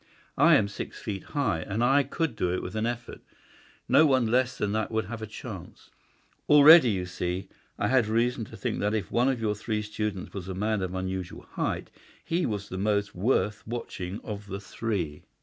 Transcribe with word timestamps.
I 0.39 0.55
am 0.55 0.67
six 0.67 0.99
feet 0.99 1.25
high, 1.25 1.59
and 1.59 1.83
I 1.83 2.01
could 2.01 2.35
do 2.35 2.51
it 2.51 2.63
with 2.63 2.73
an 2.73 2.87
effort. 2.87 3.21
No 3.87 4.03
one 4.07 4.25
less 4.25 4.57
than 4.57 4.71
that 4.71 4.89
would 4.89 5.05
have 5.05 5.21
a 5.21 5.27
chance. 5.27 5.91
Already 6.49 6.89
you 6.89 7.05
see 7.05 7.49
I 7.77 7.87
had 7.87 8.07
reason 8.07 8.43
to 8.45 8.57
think 8.57 8.79
that 8.79 8.95
if 8.95 9.11
one 9.11 9.29
of 9.29 9.39
your 9.39 9.53
three 9.53 9.83
students 9.83 10.33
was 10.33 10.47
a 10.47 10.55
man 10.55 10.81
of 10.81 10.95
unusual 10.95 11.43
height 11.51 11.91
he 12.25 12.47
was 12.47 12.69
the 12.69 12.79
most 12.79 13.13
worth 13.13 13.61
watching 13.67 14.19
of 14.23 14.47
the 14.47 14.59
three. 14.59 15.21